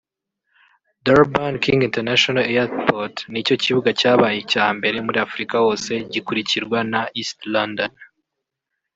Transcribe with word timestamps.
Durban 1.05 1.55
King 1.63 1.79
International 1.89 2.43
Airport 2.57 3.15
nicyo 3.33 3.55
kibuga 3.63 3.89
cyabaye 3.99 4.35
icya 4.43 4.65
mbere 4.77 4.97
muriAfurika 5.05 5.55
hose 5.65 5.93
gikurikirwa 6.13 6.77
na 6.91 7.01
East 7.19 7.39
London 7.53 7.91